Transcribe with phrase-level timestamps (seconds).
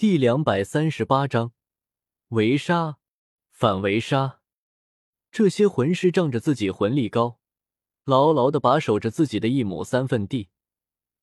[0.00, 1.52] 第两百三十八章
[2.28, 2.96] 围杀，
[3.50, 4.40] 反围杀。
[5.30, 7.38] 这些魂师仗着自己魂力高，
[8.04, 10.48] 牢牢的把守着自己的一亩三分地，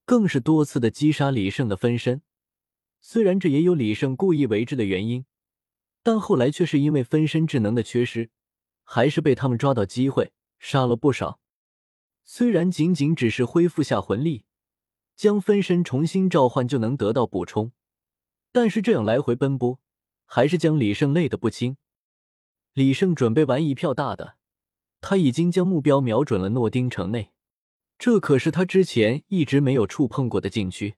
[0.05, 2.21] 更是多次的击杀李胜的分身。
[3.01, 5.25] 虽然这也有李胜故意为之的原因，
[6.03, 8.29] 但后来却是因为分身智能的缺失，
[8.83, 11.39] 还是被他们抓到机会杀了不少。
[12.23, 14.45] 虽然仅仅只是恢复下魂力，
[15.15, 17.71] 将分身重新召唤就能得到补充。
[18.57, 19.79] 但是这样来回奔波，
[20.25, 21.77] 还是将李胜累得不轻。
[22.73, 24.37] 李胜准备玩一票大的，
[24.99, 27.31] 他已经将目标瞄准了诺丁城内，
[27.99, 30.95] 这可是他之前一直没有触碰过的禁区。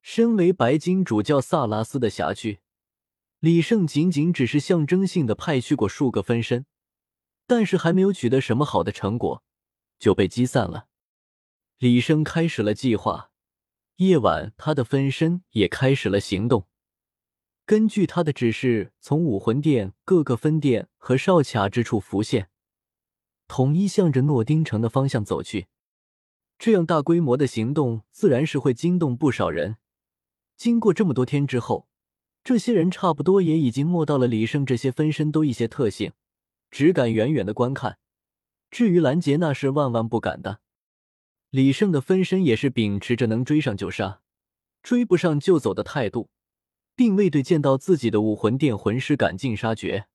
[0.00, 2.60] 身为白金主教萨拉斯的辖区，
[3.40, 6.64] 李胜仅仅只是象征性的派去过数个分身，
[7.46, 9.44] 但是还没有取得什么好的成果，
[9.98, 10.86] 就被击散了。
[11.76, 13.31] 李胜开始了计划。
[14.06, 16.66] 夜晚，他的分身也开始了行动。
[17.64, 22.50] 根据他的指示，从武魂殿各个分殿和哨卡之处浮现，
[23.46, 25.68] 统一向着诺丁城的方向走去。
[26.58, 29.76] 这样大规模的行动，自然是会惊动不少人。
[30.56, 31.86] 经过这么多天之后，
[32.42, 36.12] 这些人差不多也已经摸到了李胜这些分身都一些特性，
[36.70, 37.98] 只敢远远的观看。
[38.70, 40.60] 至于拦截，那是万万不敢的。
[41.52, 44.22] 李胜的分身也是秉持着能追上就杀，
[44.82, 46.30] 追不上就走的态度，
[46.96, 50.06] 并未对见到自己的武魂殿魂师赶尽杀绝。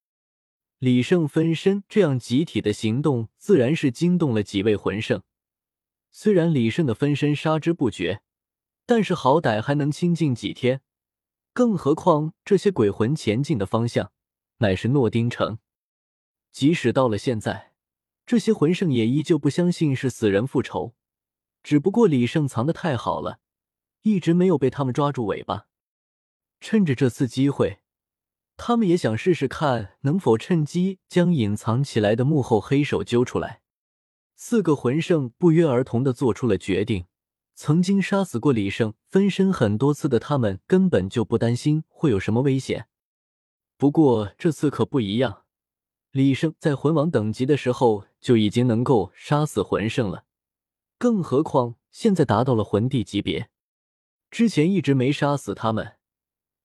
[0.80, 5.22] 李胜分身这样集体的行动，自然是惊动了几位魂圣。
[6.10, 8.24] 虽然李胜的分身杀之不绝，
[8.88, 10.82] 但是好歹还能清静几天。
[11.54, 14.12] 更何况这些鬼魂前进的方向
[14.58, 15.60] 乃是诺丁城，
[16.52, 17.74] 即使到了现在，
[18.26, 20.96] 这些魂圣也依旧不相信是死人复仇。
[21.64, 23.40] 只不过李胜藏的太好了，
[24.04, 25.68] 一直没有被他们抓住尾巴。
[26.60, 27.80] 趁着这次机会，
[28.56, 33.62] 他们也想试试看能否趁机将隐藏起来的幕后黑手揪出来。
[34.36, 37.06] 四个魂圣不约而同的做出了决定。
[37.60, 42.88] 曾经杀死过李胜分身很多次的他们，根本就不担心会有什么危险。
[43.78, 45.42] 不过这次可不一样，
[46.12, 50.26] 李胜在魂王等级的时候就已经能够杀死魂圣了。
[50.98, 53.50] 更何况现在达到了魂帝级别，
[54.32, 55.98] 之前一直没杀死他们，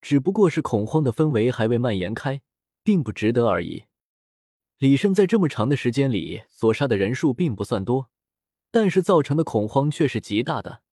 [0.01, 2.41] 只不过是恐慌的氛围还未蔓延开，
[2.83, 3.85] 并不值得而已。
[4.79, 8.11] 李胜在这么长的时间里所杀的人数并不算多，
[8.71, 10.83] 但是造成的恐慌却是极大的。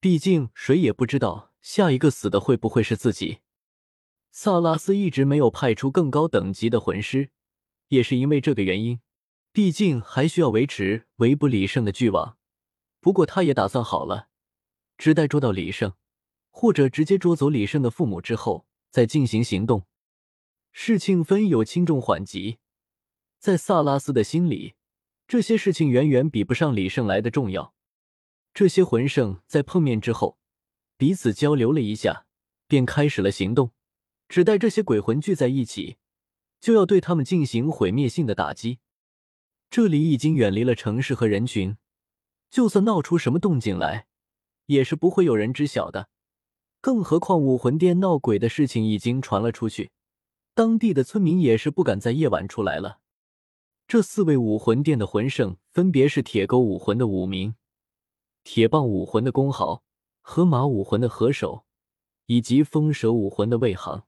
[0.00, 3.38] 毕竟谁也不知道下一个死的会不会是自己。
[4.30, 7.30] 萨拉斯一直没有派出更高等级的魂师，
[7.88, 9.00] 也是因为这个原因。
[9.52, 12.36] 毕竟还需要维持围捕李胜的巨网。
[13.00, 14.28] 不过，他也打算好了，
[14.96, 15.94] 只待捉到李胜，
[16.50, 19.86] 或者直接捉走李胜的父母之后，再进行行动。
[20.72, 22.58] 事情分有轻重缓急，
[23.38, 24.74] 在萨拉斯的心里，
[25.26, 27.74] 这些事情远远比不上李胜来的重要。
[28.52, 30.38] 这些魂圣在碰面之后，
[30.96, 32.26] 彼此交流了一下，
[32.66, 33.72] 便开始了行动。
[34.28, 35.96] 只待这些鬼魂聚在一起，
[36.60, 38.80] 就要对他们进行毁灭性的打击。
[39.70, 41.76] 这里已经远离了城市和人群。
[42.50, 44.06] 就算闹出什么动静来，
[44.66, 46.08] 也是不会有人知晓的。
[46.80, 49.90] 更何况武魂殿闹鬼的事情已经传了出去，
[50.54, 53.00] 当地的村民也是不敢在夜晚出来了。
[53.86, 57.54] 这四位武魂殿的魂圣分别是铁钩武魂的武明、
[58.44, 59.82] 铁棒武魂的公豪、
[60.20, 61.64] 河马武魂的何首，
[62.26, 64.06] 以及风蛇武魂的魏航。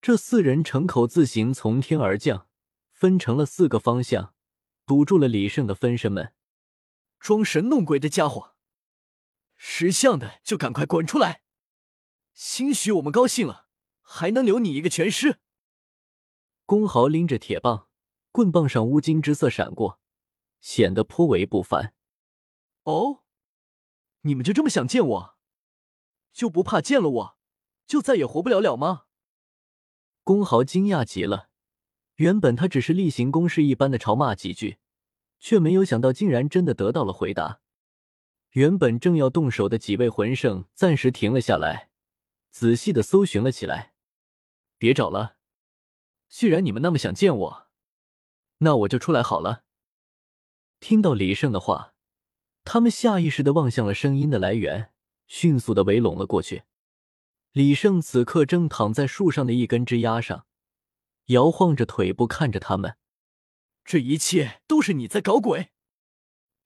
[0.00, 2.46] 这四人乘口自行从天而降，
[2.92, 4.34] 分成了四个方向，
[4.86, 6.32] 堵住了李胜的分身们。
[7.18, 8.54] 装神弄鬼的家伙，
[9.56, 11.42] 识相的就赶快滚出来！
[12.32, 13.68] 兴许我们高兴了，
[14.02, 15.40] 还能留你一个全尸。
[16.64, 17.88] 公豪拎着铁棒，
[18.30, 20.00] 棍棒上乌金之色闪过，
[20.60, 21.94] 显得颇为不凡。
[22.82, 23.24] 哦，
[24.22, 25.38] 你们就这么想见我？
[26.32, 27.38] 就不怕见了我
[27.86, 29.06] 就再也活不了了吗？
[30.22, 31.48] 公豪惊讶极了，
[32.16, 34.78] 原本他只是例行公事一般的嘲骂几句。
[35.38, 37.60] 却没有想到，竟然真的得到了回答。
[38.50, 41.90] 原本正要动手的几位魂圣暂时停了下来，
[42.50, 43.92] 仔细的搜寻了起来。
[44.78, 45.36] 别找了，
[46.28, 47.66] 既然你们那么想见我，
[48.58, 49.64] 那我就出来好了。
[50.80, 51.94] 听到李胜的话，
[52.64, 54.92] 他们下意识的望向了声音的来源，
[55.26, 56.64] 迅速的围拢了过去。
[57.52, 60.46] 李胜此刻正躺在树上的一根枝丫上，
[61.26, 62.96] 摇晃着腿部，看着他们。
[63.86, 65.70] 这一切都是你在搞鬼，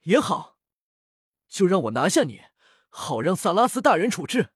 [0.04, 0.56] 也好，
[1.46, 2.40] 就让我拿下你，
[2.88, 4.54] 好让萨拉斯大人处置。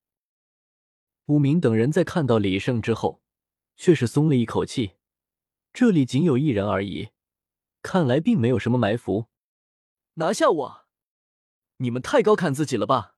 [1.26, 3.22] 武明等人在看到李胜之后，
[3.76, 4.92] 却是松了一口气。
[5.74, 7.10] 这里仅有一人而已，
[7.82, 9.28] 看来并没有什么埋伏。
[10.14, 10.86] 拿下我！
[11.78, 13.16] 你们太高看自己了吧？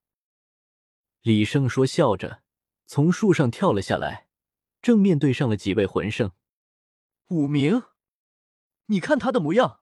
[1.23, 2.43] 李胜说，笑着
[2.87, 4.29] 从树上跳了下来，
[4.83, 6.33] 正面对上了几位魂圣。
[7.29, 7.83] 武明，
[8.87, 9.81] 你看他的模样。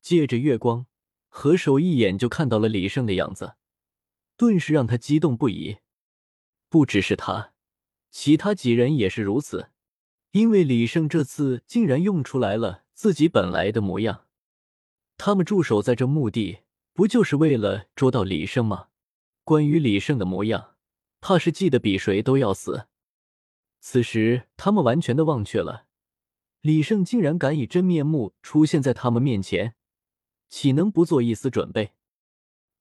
[0.00, 0.86] 借着月光，
[1.28, 3.54] 何首一眼就看到了李胜的样子，
[4.36, 5.78] 顿时让他激动不已。
[6.68, 7.52] 不只是他，
[8.10, 9.70] 其他几人也是如此，
[10.30, 14.26] 因为李胜这次竟然用出来了自己本来的模样。
[15.16, 16.60] 他们驻守在这墓地，
[16.94, 18.88] 不就是为了捉到李胜吗？
[19.44, 20.76] 关于李胜的模样，
[21.20, 22.86] 怕是记得比谁都要死。
[23.80, 25.86] 此时，他们完全的忘却了
[26.62, 29.74] 李胜竟然敢以真面目出现在他们面前，
[30.48, 31.92] 岂能不做一丝准备？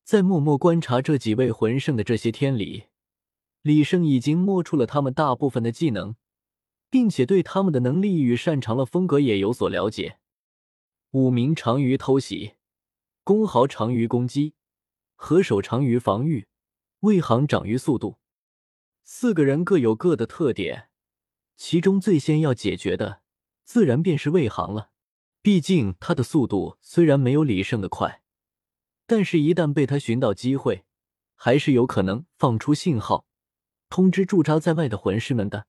[0.04, 2.86] 在默默观察这几位魂圣的这些天里。
[3.62, 6.16] 李胜已经摸出了他们大部分的技能，
[6.90, 10.20] 并且对他们的能力与擅长的风格也有所了解。
[11.12, 12.54] 五名长于偷袭，
[13.24, 14.56] 公豪长于攻击，
[15.16, 16.48] 何首长于防御，
[17.02, 18.18] 魏航长于速度。
[19.04, 20.90] 四个人各有各的特点，
[21.56, 23.22] 其中最先要解决的，
[23.70, 24.90] 自然便是魏航了。
[25.44, 28.24] 毕竟他的速度虽然没有李胜的快，
[29.06, 30.86] 但是一旦被他寻到机会，
[31.36, 33.28] 还是有可能放出信号。
[33.88, 35.68] 通知驻扎在外的魂师们的，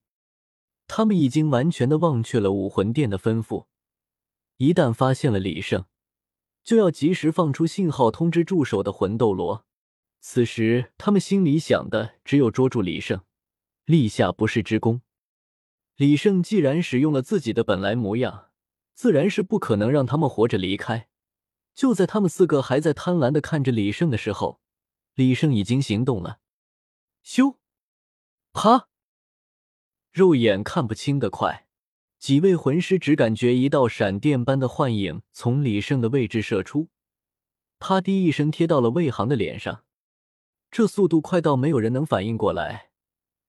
[0.87, 3.67] 他们已经完全的忘却了武魂殿的吩咐，
[4.56, 5.85] 一旦发现了李胜，
[6.64, 9.67] 就要及时放出信号通知驻守的魂斗罗。
[10.20, 13.20] 此时他们心里想的只有捉住李胜，
[13.85, 15.03] 立下不世之功。
[16.00, 18.49] 李胜既然使用了自己的本来模样，
[18.94, 21.11] 自然是不可能让他们活着离开。
[21.75, 24.62] 就在他们四个还在贪婪的看着李胜的时候，
[25.14, 26.38] 李胜已经行动了，
[27.23, 27.56] 咻！
[28.55, 28.88] 啪！
[30.11, 31.67] 肉眼看不清的快，
[32.19, 36.88] 几位魂师只感觉一道闪电般的幻影从李胜的位置射出，
[37.79, 39.85] 啪的一声贴到了魏航的脸上。
[40.70, 42.88] 这速度快到没有人能反应过来。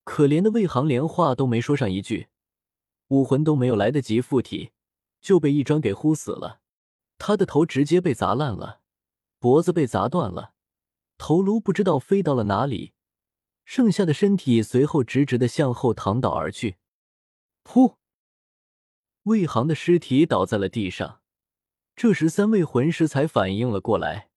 [0.04, 2.28] 可怜的魏航连话都没说上一句，
[3.12, 4.72] 武魂都没有来得及附体，
[5.20, 6.62] 就被一砖给呼死了。
[7.18, 8.80] 他的头直接被砸烂了，
[9.38, 10.54] 脖子被砸断了，
[11.18, 12.94] 头颅不知道飞到了哪里。
[13.66, 16.78] 剩下的身体随后直直的向后躺倒而去。
[17.66, 17.98] 噗！
[19.24, 21.22] 魏航的尸体倒在了地上。
[21.98, 24.30] 这时，三位魂师才反应了过来，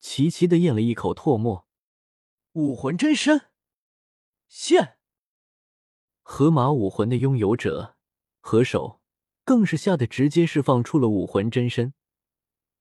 [0.00, 1.64] 齐齐的咽了一口唾沫。
[2.54, 3.46] 武魂真身，
[4.48, 4.98] 现！
[6.22, 7.96] 河马武魂的拥有者
[8.40, 9.00] 何首
[9.44, 11.94] 更是吓得直接释放出了武魂真身。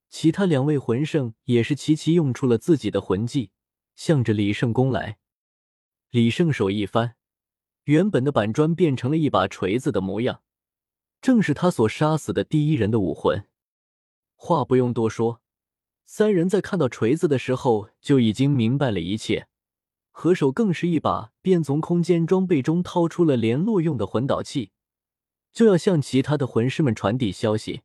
[0.09, 3.51] 其他两位魂圣也是齐齐用出了自己的魂技，
[3.95, 5.19] 向着李胜攻来。
[6.09, 7.15] 李胜手一翻，
[7.83, 10.41] 原本的板砖变成了一把锤子的模样，
[11.21, 13.45] 正是他所杀死的第一人的武魂。
[14.35, 15.41] 话不用多说，
[16.05, 19.47] 三人在看到锤子的时候就已经明白了一切。
[20.09, 24.71] 何首更是一把便从空间装备中掏出了联络用的魂导器，
[25.51, 27.81] 就要向其他的魂师们传递消息。